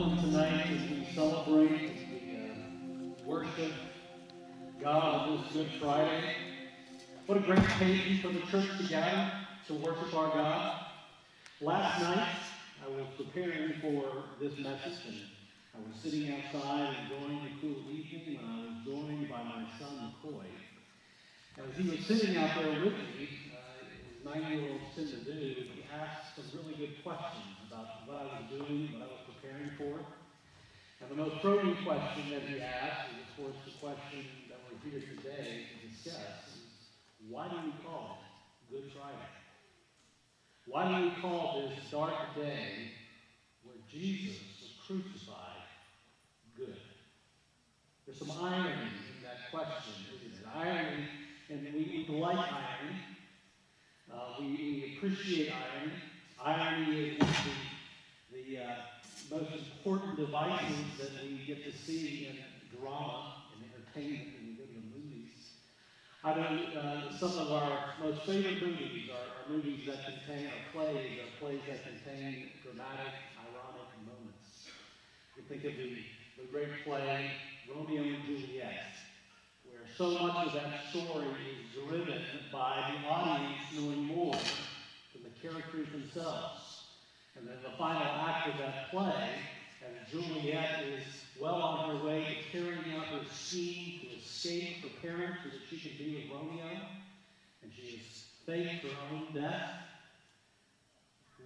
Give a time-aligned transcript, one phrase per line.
[0.00, 3.72] welcome tonight as we celebrate, as we uh, worship
[4.80, 6.36] God on this Good Friday.
[7.26, 9.30] What a great occasion for the church to gather
[9.66, 10.86] to worship our God.
[11.60, 12.28] Last night,
[12.82, 15.20] I was preparing for this message, and
[15.76, 20.14] I was sitting outside enjoying the cool evening when I was joined by my son
[20.24, 20.46] McCoy.
[21.58, 26.46] As he was sitting out there with me, uh, nine-year-old Cinder Dude, he asked some
[26.58, 30.04] really good questions about what I was doing, what I was preparing for.
[31.00, 34.90] And the most probing question that he asked is, of course, the question that we're
[34.90, 36.60] here today to discuss is,
[37.28, 39.32] why do we call it Good Friday?
[40.66, 42.92] Why do we call this dark day
[43.64, 45.64] where Jesus was crucified
[46.56, 46.76] good?
[48.06, 50.46] There's some irony in that question, isn't it?
[50.54, 51.08] Irony,
[51.48, 53.00] and we, we like irony.
[54.12, 55.92] Uh, we, we, appreciate irony.
[56.44, 58.74] Irony is the, the uh,
[59.30, 62.36] most important devices that we get to see in
[62.78, 65.52] drama and entertainment when we go to movies.
[66.24, 70.60] I know uh, some of our most favorite movies are, are movies that contain, or
[70.72, 74.68] plays, or plays that contain dramatic, ironic moments.
[75.36, 76.04] You think of the,
[76.38, 77.32] the great play
[77.68, 78.74] Romeo and Juliet,
[79.64, 82.20] where so much of that story is driven
[82.52, 84.34] by the audience knowing more
[85.14, 86.79] than the characters themselves.
[87.40, 89.30] And then the final act of that play,
[89.82, 91.04] and Juliet is
[91.40, 95.60] well on her way to carrying out her scheme to escape her parents so that
[95.70, 96.80] she can be with Romeo,
[97.62, 99.72] and she has faked her own death.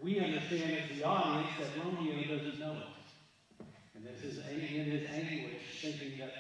[0.03, 3.65] We understand as the audience that Romeo doesn't know it.
[3.95, 6.33] And this is in his anguish, thinking that,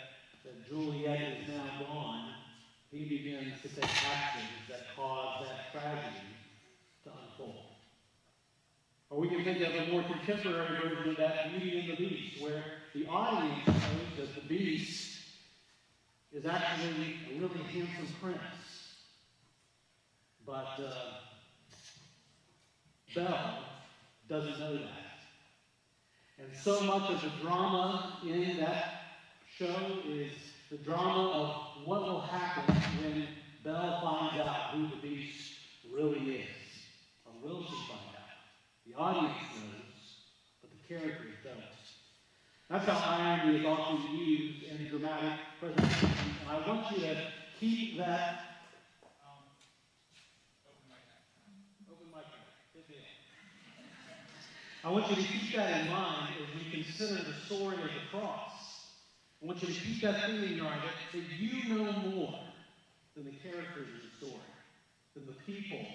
[0.45, 2.35] that Juliet is now gone,
[2.91, 6.35] he begins to take actions that cause that tragedy
[7.05, 7.64] to unfold.
[9.15, 12.43] Or we can think of a more contemporary version of that, Beauty and the Beast,
[12.43, 13.77] where the audience knows
[14.19, 15.21] that the beast
[16.33, 18.41] is actually a really handsome prince.
[20.45, 20.95] But uh,
[23.15, 23.59] Belle
[24.29, 25.21] doesn't know that.
[26.41, 29.03] And so much of the drama in that
[29.57, 29.77] show
[30.09, 30.33] is
[30.73, 33.29] the drama of what will happen when
[33.63, 35.53] Belle finds out who the beast
[35.93, 36.49] really is.
[37.25, 38.04] Or will she find?
[38.87, 40.05] The audience knows,
[40.61, 41.57] but the characters don't.
[42.69, 46.13] That's how irony is often used in dramatic presentations.
[46.41, 47.17] And I want you to
[47.61, 48.41] keep that.
[49.25, 49.45] Um.
[54.85, 58.11] I want you to keep that in mind as we consider the story of the
[58.11, 58.53] cross.
[59.43, 62.39] I want you to keep that thing in your mind that, you know more
[63.17, 64.43] than the characters of the story,
[65.15, 65.87] than the people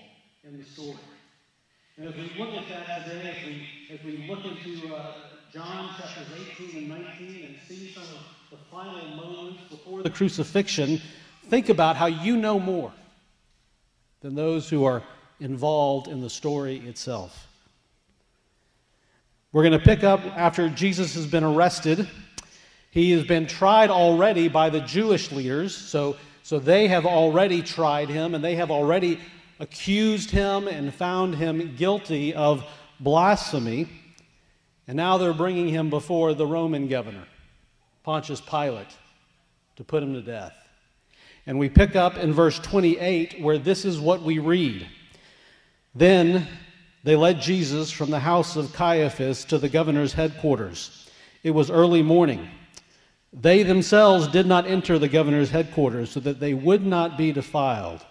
[0.44, 0.98] in the story.
[2.00, 5.12] And as we look at that today, as we, as we look into uh,
[5.52, 6.28] John chapters
[6.58, 8.20] 18 and 19 and see some of
[8.52, 11.02] the final moments before the crucifixion,
[11.48, 12.94] think about how you know more
[14.22, 15.04] than those who are
[15.42, 17.48] involved in the story itself.
[19.52, 22.08] We're going to pick up after Jesus has been arrested.
[22.92, 28.08] He has been tried already by the Jewish leaders, so, so they have already tried
[28.08, 29.20] him and they have already
[29.60, 32.64] accused him and found him guilty of
[33.00, 33.88] blasphemy.
[34.88, 37.26] And now they're bringing him before the Roman governor,
[38.04, 38.96] Pontius Pilate,
[39.76, 40.56] to put him to death.
[41.46, 44.88] And we pick up in verse 28 where this is what we read.
[45.96, 46.48] Then
[47.04, 51.10] they led Jesus from the house of Caiaphas to the governor's headquarters.
[51.44, 52.48] It was early morning.
[53.32, 58.06] They themselves did not enter the governor's headquarters so that they would not be defiled,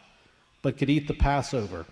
[0.62, 1.86] but could eat the Passover.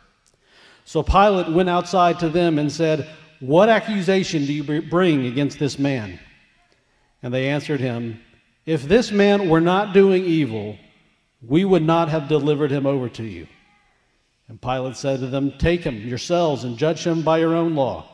[0.85, 3.09] So Pilate went outside to them and said,
[3.41, 6.21] What accusation do you bring against this man?
[7.23, 8.21] And they answered him,
[8.65, 10.79] If this man were not doing evil,
[11.43, 13.47] we would not have delivered him over to you.
[14.49, 18.07] And Pilate said to them, Take him yourselves and judge him by your own law.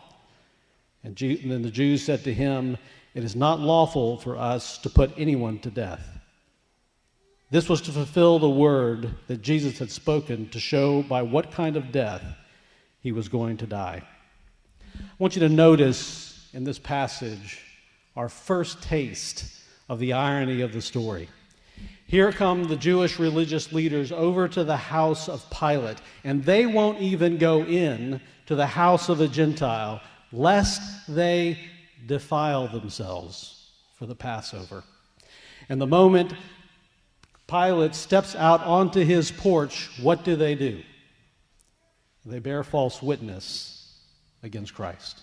[1.05, 2.79] And, then the Jews said to him,
[3.15, 6.12] It is not lawful for us to put anyone to death.
[7.53, 11.77] This was to fulfill the word that Jesus had spoken to show by what kind
[11.77, 12.25] of death
[13.03, 14.03] he was going to die.
[14.99, 17.61] I want you to notice in this passage
[18.17, 19.45] our first taste
[19.91, 21.29] of the irony of the story.
[22.07, 27.03] Here come the Jewish religious leaders over to the house of Pilate, and they won't
[27.03, 30.01] even go in to the house of a Gentile,
[30.33, 31.59] lest they
[32.07, 33.69] defile themselves
[33.99, 34.85] for the Passover.
[35.69, 36.33] And the moment
[37.53, 40.83] Pilate steps out onto his porch, what do they do?
[42.25, 43.95] They bear false witness
[44.43, 45.21] against Christ.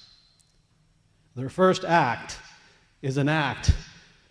[1.35, 2.37] Their first act
[3.01, 3.73] is an act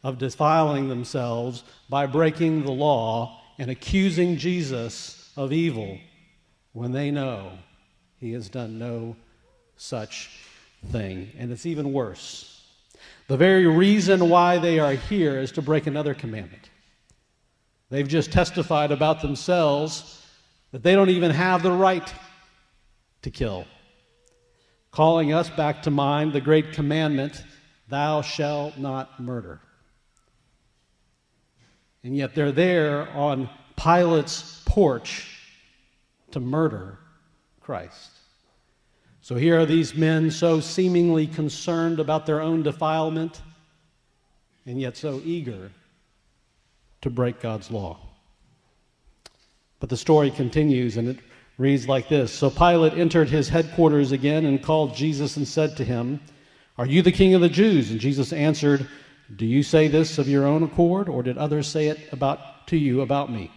[0.04, 5.98] of defiling themselves by breaking the law and accusing Jesus of evil
[6.74, 7.50] when they know
[8.20, 9.16] he has done no
[9.76, 10.30] such
[10.92, 11.32] thing.
[11.36, 12.64] And it's even worse.
[13.26, 16.67] The very reason why they are here is to break another commandment.
[17.90, 20.24] They've just testified about themselves
[20.72, 22.12] that they don't even have the right
[23.22, 23.66] to kill,
[24.90, 27.42] calling us back to mind the great commandment,
[27.88, 29.60] Thou shalt not murder.
[32.04, 35.38] And yet they're there on Pilate's porch
[36.32, 36.98] to murder
[37.60, 38.10] Christ.
[39.22, 43.40] So here are these men so seemingly concerned about their own defilement
[44.66, 45.70] and yet so eager
[47.02, 47.98] to break God's law.
[49.80, 51.18] But the story continues and it
[51.56, 55.84] reads like this So Pilate entered his headquarters again and called Jesus and said to
[55.84, 56.20] him,
[56.76, 57.90] Are you the king of the Jews?
[57.90, 58.88] And Jesus answered,
[59.36, 62.76] Do you say this of your own accord, or did others say it about to
[62.76, 63.50] you about me?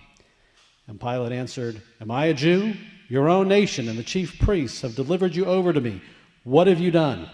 [0.88, 2.74] And Pilate answered, Am I a Jew?
[3.08, 6.02] Your own nation and the chief priests have delivered you over to me.
[6.44, 7.30] What have you done?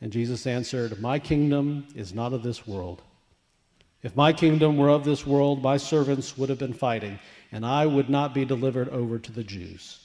[0.00, 3.02] And Jesus answered, My kingdom is not of this world.
[4.02, 7.20] If my kingdom were of this world, my servants would have been fighting,
[7.52, 10.00] and I would not be delivered over to the Jews.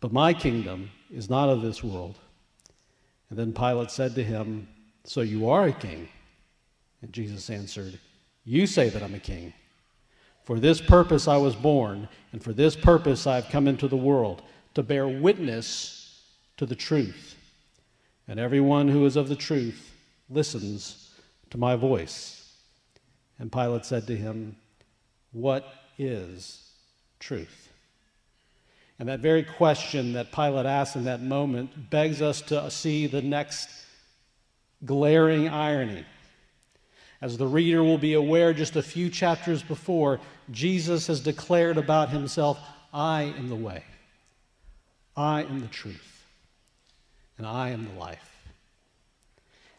[0.00, 2.18] But my kingdom is not of this world.
[3.28, 4.66] And then Pilate said to him,
[5.04, 6.08] So you are a king?
[7.02, 7.98] And Jesus answered,
[8.44, 9.52] You say that I'm a king.
[10.44, 13.96] For this purpose I was born, and for this purpose I have come into the
[13.96, 14.42] world,
[14.74, 16.22] to bear witness
[16.56, 17.36] to the truth.
[18.26, 19.92] And everyone who is of the truth
[20.30, 21.10] listens
[21.50, 22.39] to my voice.
[23.40, 24.54] And Pilate said to him,
[25.32, 25.66] What
[25.98, 26.60] is
[27.18, 27.72] truth?
[28.98, 33.22] And that very question that Pilate asked in that moment begs us to see the
[33.22, 33.70] next
[34.84, 36.04] glaring irony.
[37.22, 40.20] As the reader will be aware, just a few chapters before,
[40.50, 42.58] Jesus has declared about himself,
[42.92, 43.84] I am the way,
[45.16, 46.24] I am the truth,
[47.38, 48.48] and I am the life.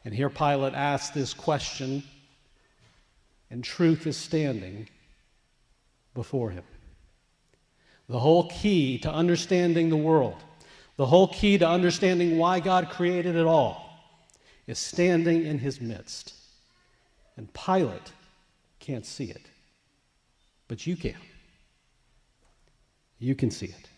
[0.04, 2.02] And here Pilate asks this question
[3.52, 4.88] and truth is standing
[6.16, 6.64] before him.
[8.08, 10.38] The whole key to understanding the world,
[10.96, 13.90] the whole key to understanding why God created it all,
[14.68, 16.34] is standing in his midst.
[17.36, 18.12] And Pilate
[18.80, 19.46] can't see it,
[20.68, 21.16] but you can.
[23.20, 23.90] You can see it.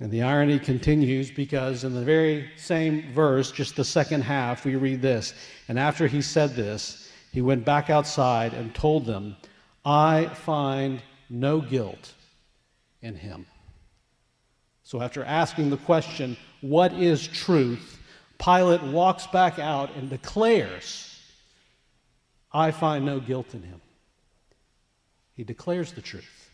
[0.00, 4.74] And the irony continues because in the very same verse, just the second half, we
[4.76, 5.34] read this.
[5.68, 6.99] And after he said this,
[7.32, 9.36] he went back outside and told them,
[9.84, 12.12] I find no guilt
[13.00, 13.46] in him.
[14.82, 17.98] So, after asking the question, What is truth?
[18.38, 21.20] Pilate walks back out and declares,
[22.52, 23.80] I find no guilt in him.
[25.36, 26.49] He declares the truth.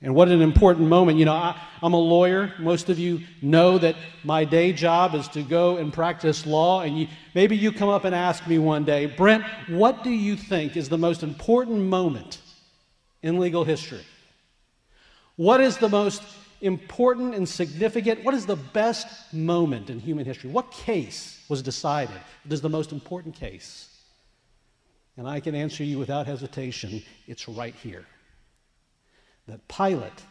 [0.00, 1.18] And what an important moment.
[1.18, 2.52] You know, I, am a lawyer.
[2.60, 6.82] Most of you know that my day job is to go and practice law.
[6.82, 10.36] And you, maybe you come up and ask me one day, Brent, what do you
[10.36, 12.40] think is the most important moment
[13.22, 14.04] in legal history?
[15.34, 16.22] What is the most
[16.60, 18.22] important and significant?
[18.22, 20.50] What is the best moment in human history?
[20.50, 22.16] What case was decided?
[22.44, 23.88] It is the most important case.
[25.16, 28.06] And I can answer you without hesitation it's right here
[29.48, 30.22] that Pilate,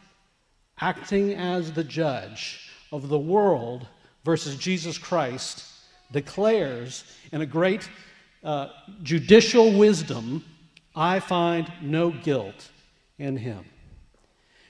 [0.80, 3.86] acting as the judge of the world
[4.24, 5.64] versus Jesus Christ,
[6.12, 7.88] declares in a great
[8.42, 8.68] uh,
[9.02, 10.44] judicial wisdom,
[10.94, 12.70] I find no guilt
[13.18, 13.64] in him.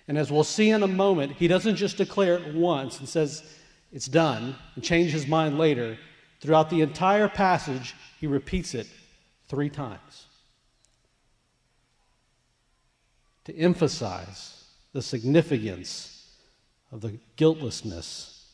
[0.09, 3.43] And as we'll see in a moment, he doesn't just declare it once and says
[3.93, 5.99] it's done and change his mind later.
[6.41, 8.87] Throughout the entire passage, he repeats it
[9.49, 10.28] three times.
[13.49, 16.27] To emphasize the significance
[16.93, 18.47] of the guiltlessness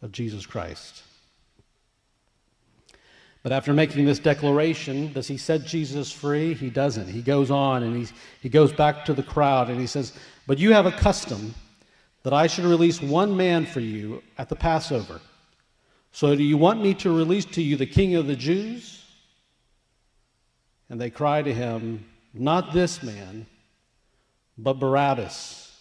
[0.00, 1.02] of Jesus Christ.
[3.42, 6.54] But after making this declaration, does he set Jesus free?
[6.54, 7.08] He doesn't.
[7.08, 10.14] He goes on and he, he goes back to the crowd and he says,
[10.46, 11.54] But you have a custom
[12.22, 15.20] that I should release one man for you at the Passover.
[16.12, 19.04] So do you want me to release to you the king of the Jews?
[20.88, 23.46] And they cry to him, Not this man,
[24.62, 25.74] but Barabbas.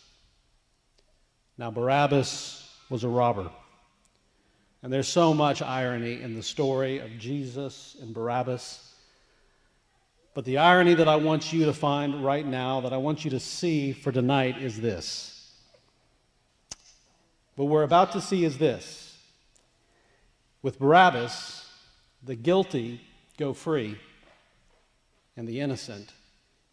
[1.58, 3.50] Now, Barabbas was a robber.
[4.82, 8.94] And there's so much irony in the story of Jesus and Barabbas.
[10.34, 13.32] But the irony that I want you to find right now, that I want you
[13.32, 15.36] to see for tonight, is this.
[17.56, 19.18] What we're about to see is this
[20.62, 21.70] With Barabbas,
[22.24, 23.02] the guilty
[23.38, 24.00] go free,
[25.36, 26.14] and the innocent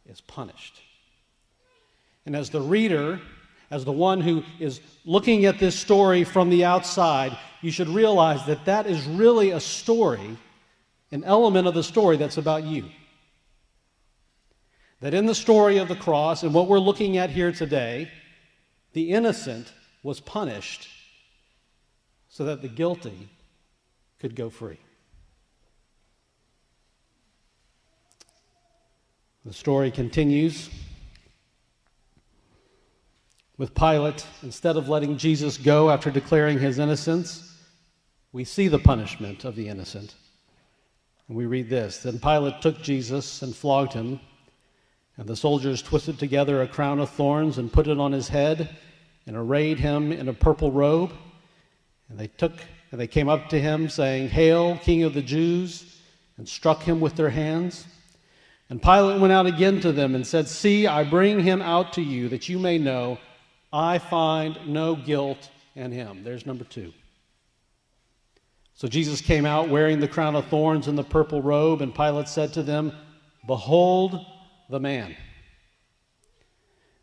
[0.08, 0.80] is punished.
[2.26, 3.20] And as the reader,
[3.70, 8.44] as the one who is looking at this story from the outside, you should realize
[8.46, 10.36] that that is really a story,
[11.12, 12.84] an element of the story that's about you.
[15.00, 18.10] That in the story of the cross and what we're looking at here today,
[18.92, 20.88] the innocent was punished
[22.28, 23.28] so that the guilty
[24.18, 24.78] could go free.
[29.44, 30.70] The story continues
[33.58, 34.26] with Pilate.
[34.42, 37.54] Instead of letting Jesus go after declaring his innocence,
[38.32, 40.14] we see the punishment of the innocent.
[41.28, 44.20] And we read this Then Pilate took Jesus and flogged him,
[45.16, 48.76] and the soldiers twisted together a crown of thorns and put it on his head
[49.26, 51.12] and arrayed him in a purple robe.
[52.08, 52.52] And they took
[52.92, 56.00] and they came up to him, saying, Hail, King of the Jews,
[56.36, 57.84] and struck him with their hands.
[58.70, 62.02] And Pilate went out again to them and said, See, I bring him out to
[62.02, 63.18] you, that you may know
[63.76, 66.24] I find no guilt in him.
[66.24, 66.94] There's number two.
[68.72, 72.26] So Jesus came out wearing the crown of thorns and the purple robe, and Pilate
[72.26, 72.90] said to them,
[73.46, 74.24] Behold
[74.70, 75.14] the man.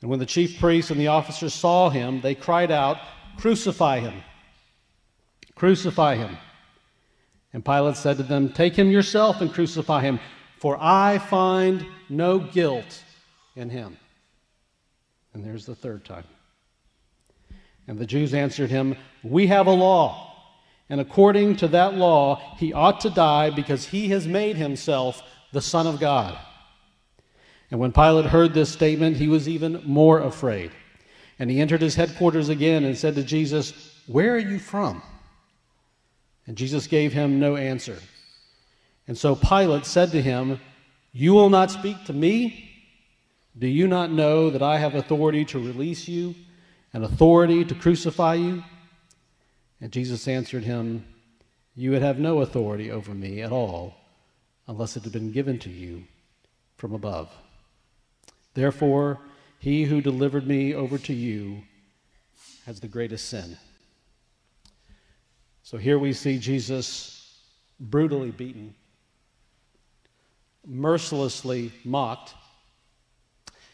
[0.02, 2.98] And when the chief priests and the officers saw him, they cried out,
[3.38, 4.24] Crucify him!
[5.54, 6.38] Crucify him!
[7.54, 10.20] And Pilate said to them, Take him yourself and crucify him,
[10.58, 13.04] for I find no guilt
[13.56, 13.96] in him.
[15.36, 16.26] And there's the third time.
[17.88, 20.34] And the Jews answered him, We have a law,
[20.90, 25.22] and according to that law, he ought to die because he has made himself
[25.52, 26.38] the Son of God.
[27.72, 30.72] And when Pilate heard this statement, he was even more afraid.
[31.40, 35.02] And he entered his headquarters again and said to Jesus, Where are you from?
[36.46, 37.98] And Jesus gave him no answer.
[39.08, 40.60] And so Pilate said to him,
[41.12, 42.70] You will not speak to me?
[43.58, 46.36] Do you not know that I have authority to release you
[46.94, 48.64] and authority to crucify you?
[49.82, 51.06] And Jesus answered him,
[51.76, 53.96] You would have no authority over me at all
[54.68, 56.04] unless it had been given to you
[56.78, 57.30] from above.
[58.54, 59.20] Therefore,
[59.60, 61.64] he who delivered me over to you
[62.66, 63.58] has the greatest sin.
[65.64, 67.40] So here we see Jesus
[67.80, 68.76] brutally beaten,
[70.66, 72.34] mercilessly mocked,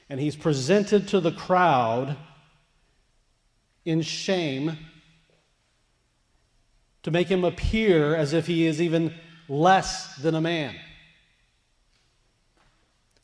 [0.09, 2.15] and he's presented to the crowd
[3.89, 4.77] in shame
[7.01, 9.13] to make him appear as if he is even
[9.47, 10.75] less than a man.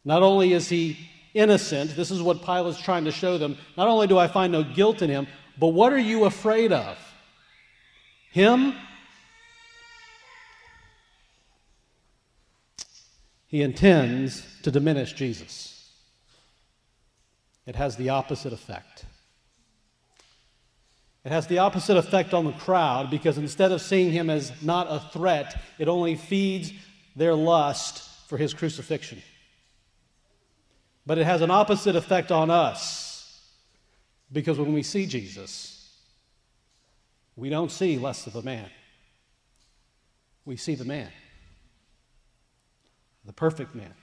[0.03, 0.97] Not only is he
[1.35, 1.95] innocent.
[1.95, 3.57] This is what Pilate's trying to show them.
[3.77, 5.27] Not only do I find no guilt in him,
[5.59, 6.97] but what are you afraid of?
[8.31, 8.73] Him?
[13.47, 15.91] He intends to diminish Jesus.
[17.67, 19.05] It has the opposite effect.
[21.25, 24.85] It has the opposite effect on the crowd because instead of seeing him as not
[24.87, 26.71] a threat, it only feeds
[27.15, 29.23] their lust for his crucifixion.
[31.03, 33.41] But it has an opposite effect on us
[34.31, 35.91] because when we see Jesus,
[37.35, 38.69] we don't see less of a man.
[40.45, 41.09] We see the man,
[43.25, 43.95] the perfect man,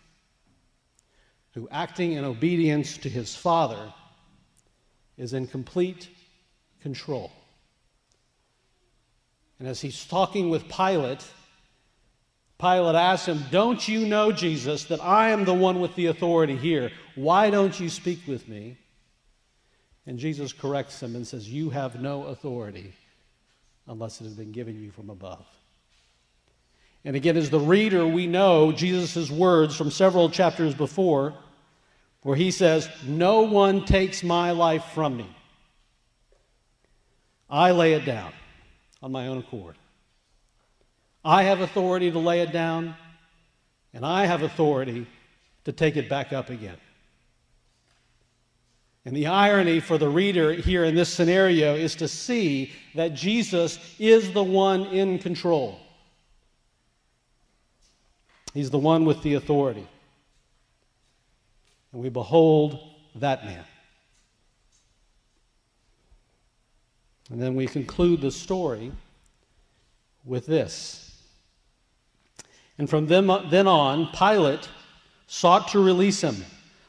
[1.54, 3.92] who, acting in obedience to his Father,
[5.16, 6.08] is in complete
[6.82, 7.32] control.
[9.58, 11.24] And as he's talking with Pilate,
[12.58, 16.56] Pilate asks him, Don't you know, Jesus, that I am the one with the authority
[16.56, 16.90] here?
[17.14, 18.76] Why don't you speak with me?
[20.06, 22.92] And Jesus corrects him and says, You have no authority
[23.86, 25.46] unless it has been given you from above.
[27.04, 31.34] And again, as the reader, we know Jesus' words from several chapters before,
[32.22, 35.36] where he says, No one takes my life from me.
[37.52, 38.32] I lay it down
[39.02, 39.76] on my own accord.
[41.22, 42.96] I have authority to lay it down,
[43.92, 45.06] and I have authority
[45.66, 46.78] to take it back up again.
[49.04, 53.78] And the irony for the reader here in this scenario is to see that Jesus
[53.98, 55.78] is the one in control.
[58.54, 59.86] He's the one with the authority.
[61.92, 62.78] And we behold
[63.16, 63.64] that man.
[67.30, 68.92] And then we conclude the story
[70.24, 71.02] with this
[72.78, 73.28] and from then
[73.68, 74.68] on, Pilate
[75.26, 76.44] sought to release him.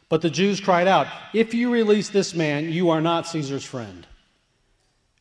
[0.10, 4.08] But the Jews cried out, If you release this man, you are not Caesar's friend.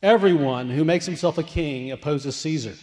[0.01, 2.73] Everyone who makes himself a king opposes Caesar.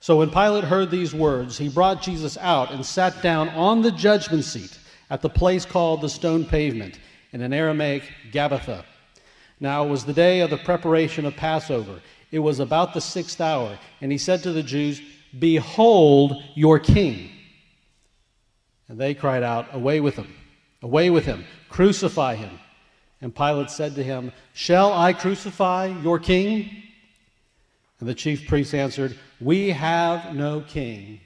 [0.00, 3.90] So when Pilate heard these words, he brought Jesus out and sat down on the
[3.90, 4.78] judgment seat
[5.10, 6.98] at the place called the stone pavement,
[7.32, 8.02] in an Aramaic
[8.32, 8.84] Gabbatha.
[9.60, 12.00] Now it was the day of the preparation of Passover.
[12.30, 15.00] It was about the sixth hour, and he said to the Jews,
[15.38, 17.30] Behold your king.
[18.88, 20.34] And they cried out, Away with him!
[20.82, 21.44] Away with him!
[21.68, 22.58] Crucify him!
[23.20, 26.84] And Pilate said to him, Shall I crucify your king?
[28.00, 31.20] And the chief priests answered, We have no king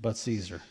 [0.00, 0.62] but Caesar.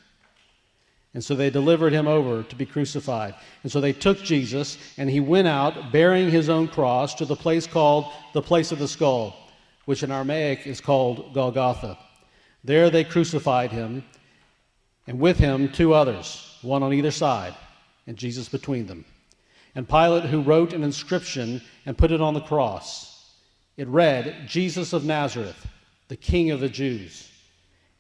[1.14, 3.34] And so they delivered him over to be crucified.
[3.64, 7.36] And so they took Jesus, and he went out bearing his own cross to the
[7.36, 9.36] place called the place of the skull,
[9.86, 11.98] which in Aramaic is called Golgotha.
[12.64, 14.04] There they crucified him,
[15.08, 17.56] and with him two others, one on either side,
[18.06, 19.04] and Jesus between them.
[19.74, 23.34] And Pilate, who wrote an inscription and put it on the cross,
[23.78, 25.66] it read, Jesus of Nazareth,
[26.08, 27.32] the King of the Jews.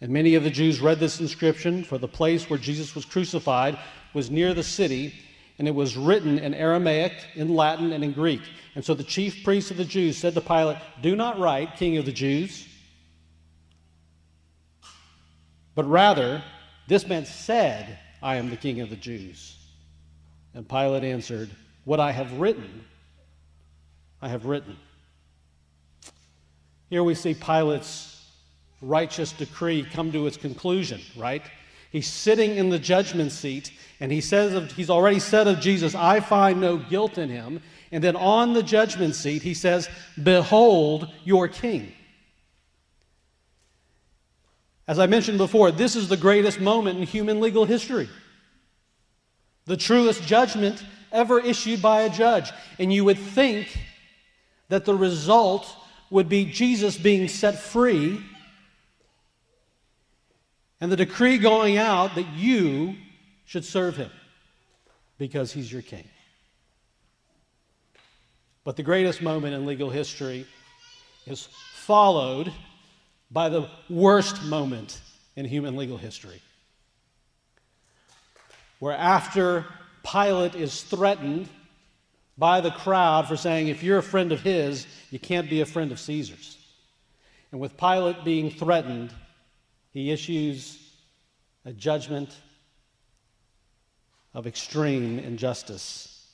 [0.01, 3.77] And many of the Jews read this inscription, for the place where Jesus was crucified
[4.13, 5.13] was near the city,
[5.57, 8.41] and it was written in Aramaic, in Latin, and in Greek.
[8.75, 11.97] And so the chief priests of the Jews said to Pilate, Do not write, King
[11.97, 12.65] of the Jews,
[15.75, 16.43] but rather,
[16.87, 19.57] this man said, I am the King of the Jews.
[20.53, 21.49] And Pilate answered,
[21.85, 22.85] What I have written,
[24.21, 24.75] I have written.
[26.89, 28.18] Here we see Pilate's
[28.81, 31.41] righteous decree come to its conclusion, right?
[31.91, 35.95] He's sitting in the judgment seat and he says of, he's already said of Jesus,
[35.95, 37.61] I find no guilt in him.
[37.91, 39.89] And then on the judgment seat, he says,
[40.21, 41.91] Behold your king.
[44.87, 48.09] As I mentioned before, this is the greatest moment in human legal history.
[49.65, 52.51] The truest judgment ever issued by a judge.
[52.79, 53.79] And you would think
[54.69, 55.75] that the result
[56.09, 58.21] would be Jesus being set free
[60.81, 62.95] and the decree going out that you
[63.45, 64.11] should serve him
[65.17, 66.07] because he's your king.
[68.63, 70.45] But the greatest moment in legal history
[71.25, 72.53] is followed
[73.31, 75.01] by the worst moment
[75.35, 76.41] in human legal history.
[78.79, 79.65] Where after
[80.03, 81.49] Pilate is threatened
[82.37, 85.65] by the crowd for saying, if you're a friend of his, you can't be a
[85.65, 86.57] friend of Caesar's.
[87.51, 89.13] And with Pilate being threatened,
[89.99, 90.79] he issues
[91.65, 92.33] a judgment
[94.33, 96.25] of extreme injustice.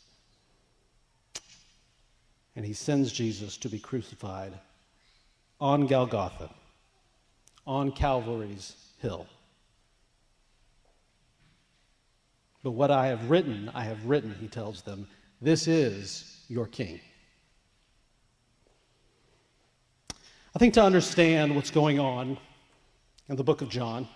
[2.55, 4.53] And he sends Jesus to be crucified
[5.59, 6.51] on Golgotha,
[7.65, 9.25] on Calvary's hill.
[12.61, 15.07] But what I have written, I have written, he tells them.
[15.41, 16.99] This is your king.
[20.55, 22.37] I think to understand what's going on
[23.27, 24.07] in the book of John,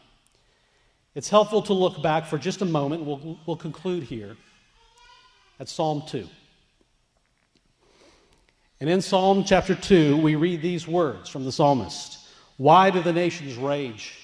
[1.16, 3.04] it's helpful to look back for just a moment.
[3.04, 4.38] We'll, we'll conclude here
[5.60, 6.28] at Psalm 2.
[8.80, 12.20] And in Psalm chapter 2, we read these words from the psalmist
[12.58, 14.18] Why do the nations rage?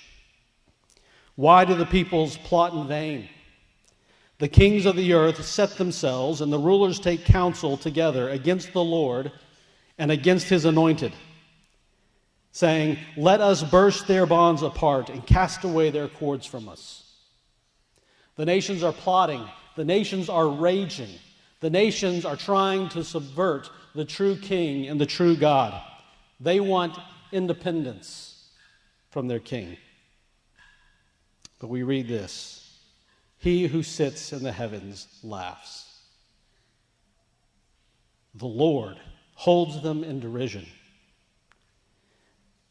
[1.36, 3.28] Why do the peoples plot in vain?
[4.38, 8.84] The kings of the earth set themselves, and the rulers take counsel together against the
[8.84, 9.32] Lord
[9.98, 11.14] and against his anointed
[12.56, 17.04] saying, Let us burst their bonds apart and cast away their cords from us.
[18.38, 21.10] The nations are plotting, the nations are raging,
[21.60, 25.82] the nations are trying to subvert the true king and the true God.
[26.40, 26.98] They want
[27.34, 28.48] independence
[29.10, 29.76] from their king.
[31.60, 32.80] But we read this
[33.38, 36.00] He who sits in the heavens laughs.
[38.34, 38.98] The Lord
[39.34, 40.66] holds them in derision.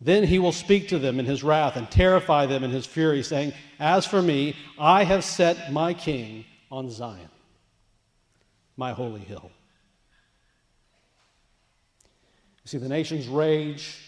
[0.00, 3.22] Then he will speak to them in his wrath and terrify them in his fury,
[3.22, 7.30] saying, As for me, I have set my king on Zion,
[8.76, 9.50] my holy hill.
[12.64, 13.98] You see, the nations rage,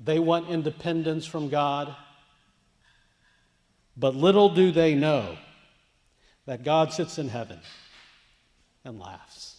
[0.00, 1.94] they want independence from God.
[3.96, 5.36] But little do they know
[6.46, 7.60] that God sits in heaven
[8.84, 9.56] and laughs.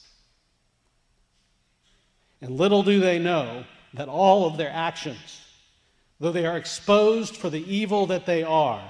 [2.41, 3.65] And little do they know
[3.97, 5.41] that all of their actions,
[6.19, 8.83] though they are exposed for the evil that they are,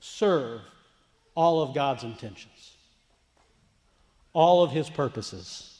[0.00, 0.60] serve
[1.34, 2.74] all of God's intentions,
[4.32, 5.78] all of His purposes.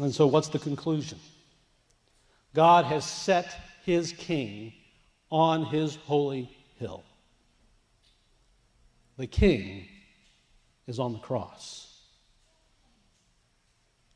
[0.00, 1.18] And so, what's the conclusion?
[2.54, 4.72] God has set His king
[5.30, 7.04] on His holy hill.
[9.16, 9.86] The king
[10.88, 11.89] is on the cross.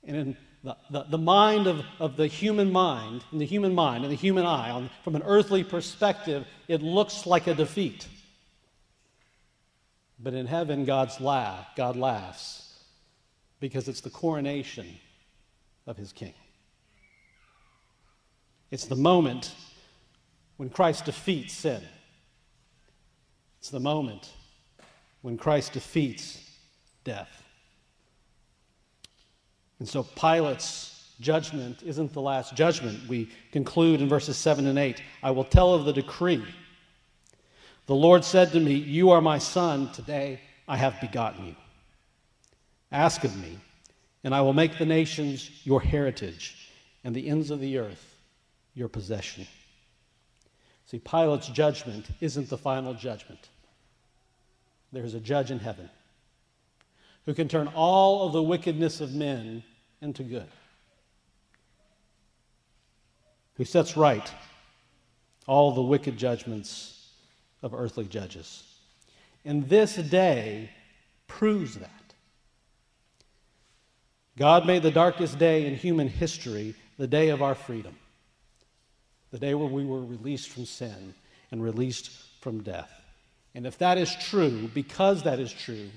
[0.07, 4.05] And in the, the, the mind of, of the human mind, in the human mind,
[4.05, 8.09] in the human eye, on, from an earthly perspective, it looks like a defeat.
[10.19, 12.83] But in heaven, God's laugh, God laughs
[13.61, 14.87] because it's the coronation
[15.87, 16.35] of his king.
[18.71, 19.55] It's the moment
[20.57, 21.83] when Christ defeats sin.
[23.59, 24.31] It's the moment
[25.23, 26.41] when Christ defeats
[27.05, 27.44] death.
[29.79, 33.09] And so Pilate's judgment isn't the last judgment.
[33.09, 36.45] We conclude in verses 7 and 8 I will tell of the decree.
[37.87, 41.57] The Lord said to me, You are my son, today I have begotten you.
[42.91, 43.59] Ask of me,
[44.23, 46.71] and I will make the nations your heritage,
[47.03, 48.17] and the ends of the earth
[48.75, 49.47] your possession.
[50.87, 53.49] See, Pilate's judgment isn't the final judgment.
[54.93, 55.91] There's a judge in heaven
[57.27, 59.63] who can turn all of the wickedness of men
[60.01, 60.49] into good,
[63.55, 64.31] who sets right
[65.47, 67.11] all the wicked judgments
[67.63, 68.63] of earthly judges.
[69.45, 70.71] And this day
[71.27, 71.91] proves that.
[74.37, 77.95] God made the darkest day in human history the day of our freedom,
[79.31, 81.15] the day where we were released from sin
[81.51, 82.11] and released
[82.41, 82.91] from death.
[83.55, 85.89] And if that is true, because that is true,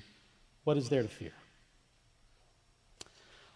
[0.68, 1.32] what is there to fear?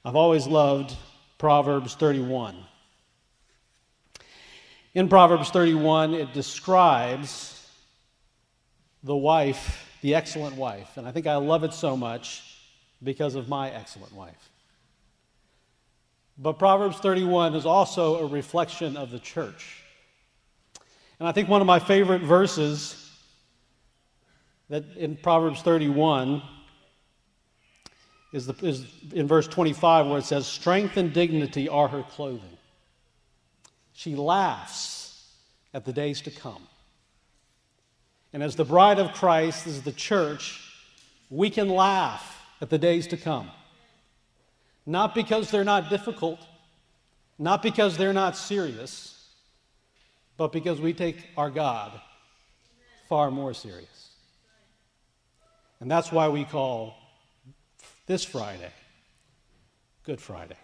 [0.02, 0.96] I've always loved
[1.36, 2.56] Proverbs 31.
[4.94, 7.68] In Proverbs 31, it describes
[9.02, 10.96] the wife, the excellent wife.
[10.96, 12.44] And I think I love it so much
[13.02, 14.48] because of my excellent wife.
[16.38, 19.82] But Proverbs 31 is also a reflection of the church.
[21.18, 23.10] And I think one of my favorite verses
[24.70, 26.42] that in Proverbs 31
[28.32, 32.56] is, the, is in verse 25 where it says, Strength and dignity are her clothing.
[33.92, 35.30] She laughs
[35.74, 36.66] at the days to come.
[38.32, 40.60] And as the bride of Christ, as the church,
[41.28, 43.50] we can laugh at the days to come.
[44.86, 46.40] Not because they're not difficult,
[47.38, 49.28] not because they're not serious,
[50.36, 52.00] but because we take our God
[53.08, 54.08] far more serious.
[55.80, 56.94] And that's why we call
[58.06, 58.72] this Friday,
[60.04, 60.56] Good Friday.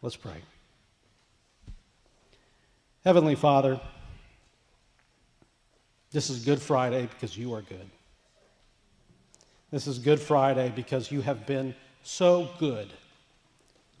[0.00, 0.42] Let's pray.
[3.04, 3.80] Heavenly Father,
[6.10, 7.88] this is Good Friday because you are good.
[9.70, 12.90] This is Good Friday because you have been so good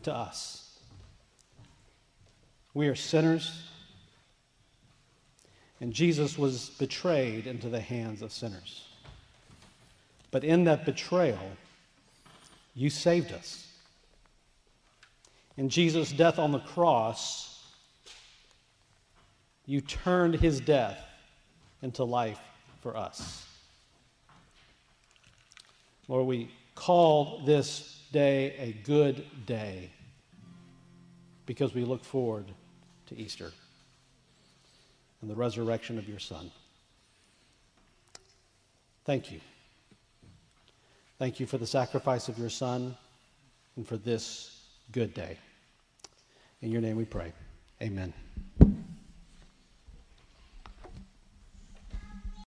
[0.02, 0.78] to us.
[2.74, 3.68] We are sinners,
[5.80, 8.88] and Jesus was betrayed into the hands of sinners.
[10.32, 11.52] But in that betrayal,
[12.74, 13.68] you saved us.
[15.56, 17.64] In Jesus' death on the cross,
[19.66, 20.98] you turned his death
[21.82, 22.40] into life
[22.80, 23.46] for us.
[26.08, 29.90] Lord, we call this day a good day
[31.44, 32.46] because we look forward
[33.06, 33.52] to Easter
[35.20, 36.50] and the resurrection of your Son.
[39.04, 39.40] Thank you.
[41.22, 42.96] Thank you for the sacrifice of your Son
[43.76, 45.38] and for this good day.
[46.62, 47.32] In your name we pray.
[47.80, 48.12] Amen.